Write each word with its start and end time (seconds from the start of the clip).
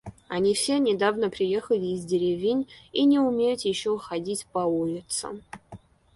Они 0.29 0.55
все 0.55 0.79
недавно 0.79 1.29
приехали 1.29 1.93
из 1.93 2.05
деревень 2.05 2.67
и 2.91 3.03
не 3.05 3.19
умеют 3.19 3.61
еще 3.61 3.95
ходить 3.99 4.47
по 4.51 4.65
улицам. 4.65 5.43